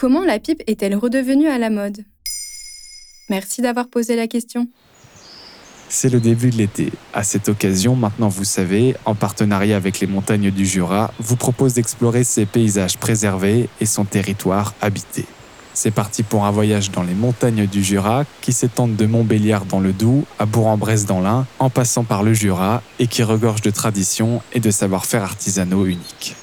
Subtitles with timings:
[0.00, 1.98] comment la pipe est-elle redevenue à la mode?
[3.28, 4.66] Merci d'avoir posé la question.
[5.90, 6.90] C'est le début de l'été.
[7.12, 11.74] À cette occasion, maintenant vous savez, en partenariat avec les montagnes du Jura, vous propose
[11.74, 15.26] d'explorer ces paysages préservés et son territoire habité.
[15.74, 19.80] C'est parti pour un voyage dans les montagnes du Jura qui s'étendent de Montbéliard dans
[19.80, 23.70] le Doubs à Bourg-en-Bresse dans l'Ain, en passant par le Jura et qui regorge de
[23.70, 26.36] traditions et de savoir-faire artisanaux uniques.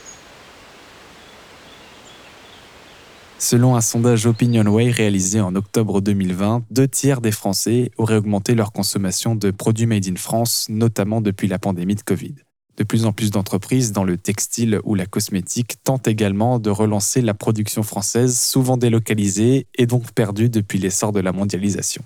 [3.39, 8.71] Selon un sondage OpinionWay réalisé en octobre 2020, deux tiers des Français auraient augmenté leur
[8.71, 12.33] consommation de produits made in France, notamment depuis la pandémie de Covid.
[12.77, 17.21] De plus en plus d'entreprises dans le textile ou la cosmétique tentent également de relancer
[17.21, 22.03] la production française, souvent délocalisée et donc perdue depuis l'essor de la mondialisation.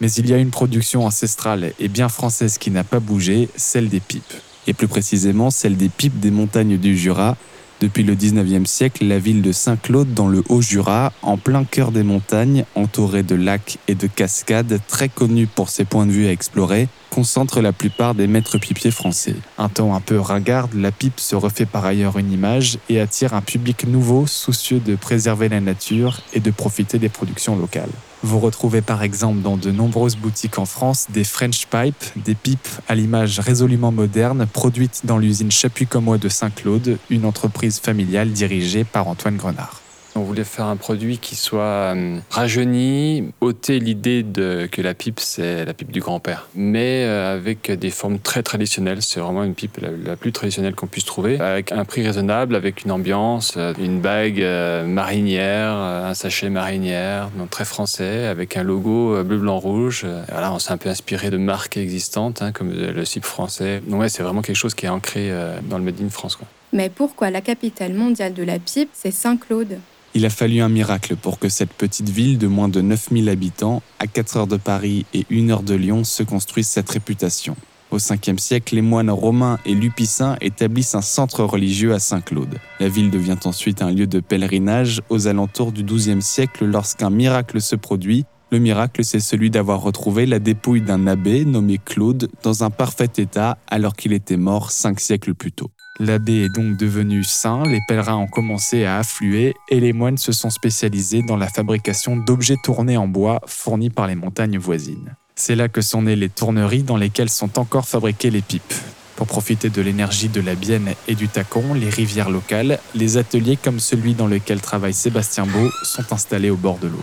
[0.00, 3.88] Mais il y a une production ancestrale et bien française qui n'a pas bougé, celle
[3.88, 4.34] des pipes.
[4.66, 7.36] Et plus précisément celle des pipes des montagnes du Jura,
[7.80, 12.02] depuis le 19e siècle, la ville de Saint-Claude dans le Haut-Jura, en plein cœur des
[12.02, 16.32] montagnes, entourée de lacs et de cascades, très connue pour ses points de vue à
[16.32, 19.36] explorer, concentre la plupart des maîtres pipiers français.
[19.58, 23.34] Un temps un peu ringarde, la pipe se refait par ailleurs une image et attire
[23.34, 27.88] un public nouveau soucieux de préserver la nature et de profiter des productions locales.
[28.22, 32.68] Vous retrouvez par exemple dans de nombreuses boutiques en France des French Pipe, des pipes
[32.88, 39.06] à l'image résolument moderne produites dans l'usine Chapuis-Commois de Saint-Claude, une entreprise familiale dirigée par
[39.06, 39.80] Antoine Grenard.
[40.18, 45.64] On voulait faire un produit qui soit euh, rajeuni, ôter l'idée que la pipe, c'est
[45.64, 49.00] la pipe du grand-père, mais euh, avec des formes très traditionnelles.
[49.00, 52.84] C'est vraiment une pipe la, plus traditionnelle qu'on puisse trouver, avec un prix raisonnable, avec
[52.84, 54.44] une ambiance, euh, une bague
[54.86, 60.04] marinière, un sachet marinière, donc très français, avec un logo bleu, blanc, rouge.
[60.32, 63.82] Voilà, on s'est un peu inspiré de marques existantes, hein, comme le CIP français.
[63.86, 65.30] Donc c'est vraiment quelque chose qui est ancré
[65.62, 66.38] dans le Made in France.
[66.72, 69.78] Mais pourquoi la capitale mondiale de la pipe, c'est Saint-Claude?
[70.14, 73.82] Il a fallu un miracle pour que cette petite ville de moins de 9000 habitants,
[73.98, 77.56] à 4 heures de Paris et 1 heure de Lyon, se construise cette réputation.
[77.90, 82.58] Au 5e siècle, les moines romains et lupicins établissent un centre religieux à Saint-Claude.
[82.80, 87.60] La ville devient ensuite un lieu de pèlerinage aux alentours du 12e siècle lorsqu'un miracle
[87.62, 88.26] se produit.
[88.50, 93.10] Le miracle, c'est celui d'avoir retrouvé la dépouille d'un abbé nommé Claude dans un parfait
[93.16, 95.70] état alors qu'il était mort cinq siècles plus tôt.
[96.00, 100.30] L'abbé est donc devenu saint, les pèlerins ont commencé à affluer et les moines se
[100.30, 105.16] sont spécialisés dans la fabrication d'objets tournés en bois fournis par les montagnes voisines.
[105.34, 108.74] C'est là que sont nées les tourneries dans lesquelles sont encore fabriquées les pipes.
[109.16, 113.58] Pour profiter de l'énergie de la Bienne et du Tacon, les rivières locales, les ateliers
[113.60, 117.02] comme celui dans lequel travaille Sébastien Beau sont installés au bord de l'eau.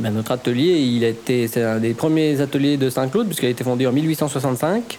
[0.00, 1.14] Ben, notre atelier, il
[1.48, 4.98] c'est un des premiers ateliers de Saint-Claude, puisqu'il a été fondé en 1865.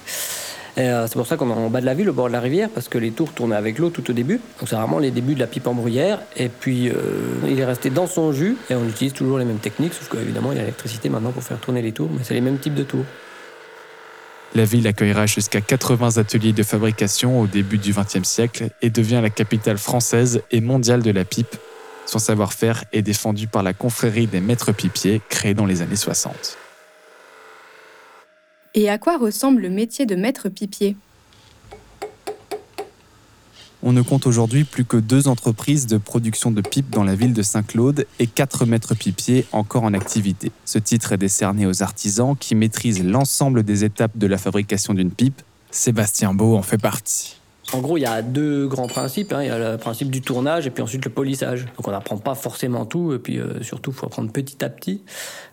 [0.77, 2.39] Euh, c'est pour ça qu'on est en bas de la ville, au bord de la
[2.39, 4.39] rivière, parce que les tours tournaient avec l'eau tout au début.
[4.59, 6.19] Donc c'est vraiment les débuts de la pipe en bruyère.
[6.35, 6.95] Et puis euh,
[7.47, 8.57] il est resté dans son jus.
[8.69, 11.43] Et on utilise toujours les mêmes techniques, sauf qu'évidemment il y a l'électricité maintenant pour
[11.43, 13.05] faire tourner les tours, mais c'est les mêmes types de tours.
[14.55, 19.19] La ville accueillera jusqu'à 80 ateliers de fabrication au début du XXe siècle et devient
[19.21, 21.55] la capitale française et mondiale de la pipe.
[22.05, 26.57] Son savoir-faire est défendu par la confrérie des maîtres pipiers créée dans les années 60.
[28.75, 30.95] Et à quoi ressemble le métier de maître pipier?
[33.83, 37.33] On ne compte aujourd'hui plus que deux entreprises de production de pipes dans la ville
[37.33, 40.51] de Saint-Claude et quatre maîtres pipiers encore en activité.
[40.65, 45.11] Ce titre est décerné aux artisans qui maîtrisent l'ensemble des étapes de la fabrication d'une
[45.11, 45.41] pipe.
[45.69, 47.35] Sébastien Beau en fait partie.
[47.73, 49.33] En gros, il y a deux grands principes.
[49.33, 49.41] Hein.
[49.41, 51.65] Il y a le principe du tournage et puis ensuite le polissage.
[51.75, 54.69] Donc on n'apprend pas forcément tout et puis euh, surtout, il faut apprendre petit à
[54.69, 55.01] petit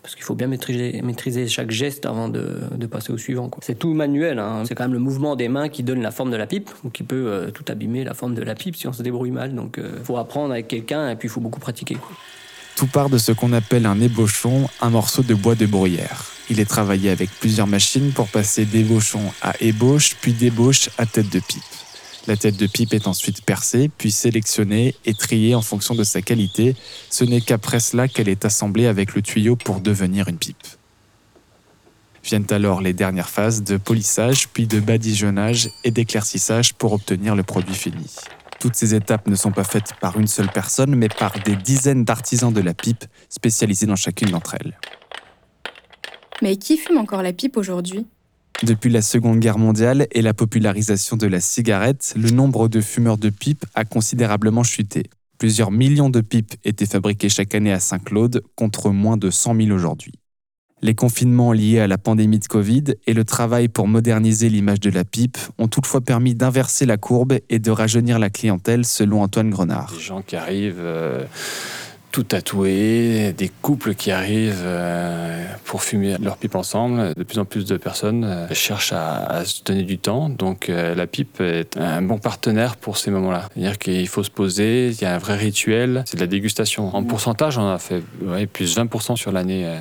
[0.03, 3.49] parce qu'il faut bien maîtriser, chaque geste avant de, de passer au suivant.
[3.61, 4.37] C'est tout manuel.
[4.37, 4.63] Hein.
[4.67, 6.89] C'est quand même le mouvement des mains qui donne la forme de la pipe ou
[6.91, 9.55] qui peut euh, tout abîmer la forme de la pipe si on se débrouille mal.
[9.55, 11.97] Donc il euh, faut apprendre avec quelqu'un et puis il faut beaucoup pratiquer.
[12.75, 16.25] Tout part de ce qu'on appelle un ébauchon, un morceau de bois de bruyère.
[16.51, 21.29] Il est travaillé avec plusieurs machines pour passer d'ébauchon à ébauche, puis d'ébauche à tête
[21.29, 21.61] de pipe.
[22.27, 26.21] La tête de pipe est ensuite percée, puis sélectionnée et triée en fonction de sa
[26.21, 26.75] qualité.
[27.09, 30.67] Ce n'est qu'après cela qu'elle est assemblée avec le tuyau pour devenir une pipe.
[32.23, 37.41] Viennent alors les dernières phases de polissage, puis de badigeonnage et d'éclaircissage pour obtenir le
[37.41, 38.05] produit fini.
[38.59, 42.05] Toutes ces étapes ne sont pas faites par une seule personne, mais par des dizaines
[42.05, 44.77] d'artisans de la pipe spécialisés dans chacune d'entre elles.
[46.43, 48.05] Mais qui fume encore la pipe aujourd'hui?
[48.63, 53.17] Depuis la Seconde Guerre mondiale et la popularisation de la cigarette, le nombre de fumeurs
[53.17, 55.03] de pipes a considérablement chuté.
[55.37, 59.71] Plusieurs millions de pipes étaient fabriquées chaque année à Saint-Claude contre moins de 100 000
[59.71, 60.13] aujourd'hui.
[60.83, 64.89] Les confinements liés à la pandémie de Covid et le travail pour moderniser l'image de
[64.89, 69.51] la pipe ont toutefois permis d'inverser la courbe et de rajeunir la clientèle selon Antoine
[69.51, 69.93] Grenard.
[69.93, 71.23] Des gens qui arrivent euh,
[72.11, 77.13] tout tatoués, des couples qui arrivent euh, pour fumer leur pipe ensemble.
[77.15, 80.69] De plus en plus de personnes euh, cherchent à, à, se donner du temps, donc
[80.69, 83.47] euh, la pipe est un bon partenaire pour ces moments-là.
[83.53, 86.93] C'est-à-dire qu'il faut se poser, il y a un vrai rituel, c'est de la dégustation.
[86.93, 89.73] En pourcentage, on a fait ouais, plus 20% sur l'année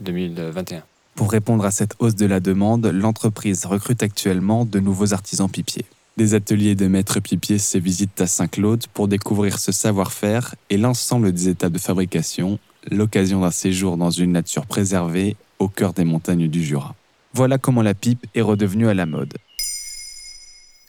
[0.00, 0.82] 2021.
[1.14, 5.86] Pour répondre à cette hausse de la demande, l'entreprise recrute actuellement de nouveaux artisans pipiers.
[6.18, 11.30] Des ateliers de maîtres pipiers se visitent à Saint-Claude pour découvrir ce savoir-faire et l'ensemble
[11.30, 12.58] des étapes de fabrication,
[12.90, 16.96] l'occasion d'un séjour dans une nature préservée au cœur des montagnes du Jura.
[17.34, 19.34] Voilà comment la pipe est redevenue à la mode.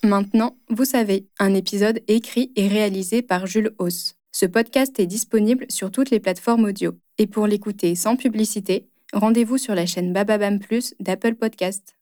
[0.03, 4.15] Maintenant, vous savez, un épisode écrit et réalisé par Jules Hauss.
[4.31, 6.97] Ce podcast est disponible sur toutes les plateformes audio.
[7.19, 11.98] Et pour l'écouter sans publicité, rendez-vous sur la chaîne Bababam Plus d'Apple Podcast.